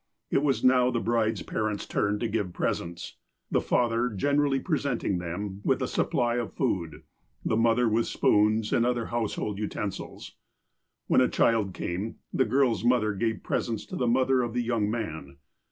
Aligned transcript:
It 0.31 0.41
was 0.41 0.63
now 0.63 0.89
the 0.89 0.99
bride's 0.99 1.43
parents' 1.43 1.85
turn 1.85 2.17
to 2.21 2.27
give 2.27 2.47
j)reseuts, 2.53 3.17
the 3.51 3.61
father"generally 3.61 4.59
present 4.59 5.03
ing 5.03 5.19
them 5.19 5.61
with 5.63 5.79
a 5.79 5.87
supply 5.87 6.37
of 6.37 6.53
food, 6.55 7.03
the 7.45 7.55
mother 7.55 7.87
with 7.87 8.07
spoons 8.07 8.73
and 8.73 8.83
other 8.83 9.05
household 9.13 9.59
utensils. 9.59 10.31
When 11.05 11.21
a 11.21 11.29
child 11.29 11.75
came, 11.75 12.15
the 12.33 12.45
girl's 12.45 12.83
mother 12.83 13.13
gave 13.13 13.43
presents 13.43 13.85
to 13.85 13.95
the 13.95 14.07
mother 14.07 14.41
of 14.41 14.55
the 14.55 14.63
young 14.63 14.89
man. 14.89 15.37